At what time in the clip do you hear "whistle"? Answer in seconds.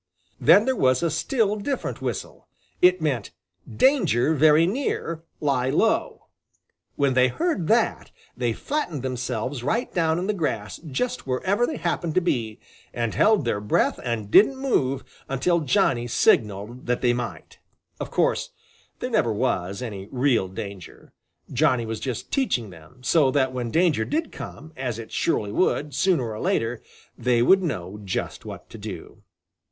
2.01-2.47